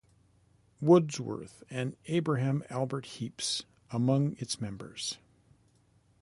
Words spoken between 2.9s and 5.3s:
Heaps among its members.